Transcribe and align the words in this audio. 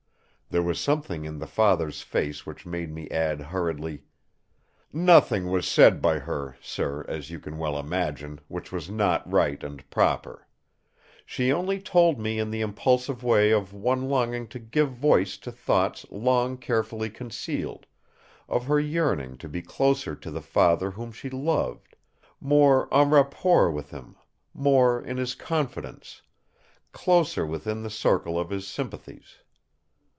There 0.53 0.61
was 0.61 0.81
something 0.81 1.23
in 1.23 1.39
the 1.39 1.47
father's 1.47 2.01
face 2.01 2.45
which 2.45 2.65
made 2.65 2.91
me 2.93 3.09
add 3.09 3.39
hurriedly: 3.39 4.03
"Nothing 4.91 5.47
was 5.49 5.65
said 5.65 6.01
by 6.01 6.19
her, 6.19 6.57
sir, 6.61 7.05
as 7.07 7.31
you 7.31 7.39
can 7.39 7.57
well 7.57 7.79
imagine, 7.79 8.41
which 8.49 8.69
was 8.69 8.89
not 8.89 9.25
right 9.31 9.63
and 9.63 9.89
proper. 9.89 10.49
She 11.25 11.53
only 11.53 11.79
told 11.79 12.19
me 12.19 12.37
in 12.37 12.51
the 12.51 12.59
impulsive 12.59 13.23
way 13.23 13.51
of 13.51 13.71
one 13.71 14.09
longing 14.09 14.45
to 14.49 14.59
give 14.59 14.91
voice 14.91 15.37
to 15.37 15.53
thoughts 15.53 16.05
long 16.11 16.57
carefully 16.57 17.09
concealed, 17.09 17.85
of 18.49 18.65
her 18.65 18.77
yearning 18.77 19.37
to 19.37 19.47
be 19.47 19.61
closer 19.61 20.17
to 20.17 20.29
the 20.29 20.41
father 20.41 20.91
whom 20.91 21.13
she 21.13 21.29
loved; 21.29 21.95
more 22.41 22.93
en 22.93 23.09
rapport 23.11 23.71
with 23.71 23.91
him; 23.91 24.17
more 24.53 25.01
in 25.01 25.15
his 25.15 25.33
confidence; 25.33 26.23
closer 26.91 27.45
within 27.45 27.83
the 27.83 27.89
circle 27.89 28.37
of 28.37 28.49
his 28.49 28.67
sympathies. 28.67 29.37